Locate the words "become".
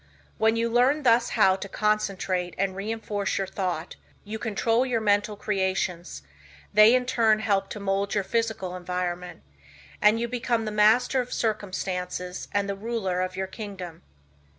10.27-10.65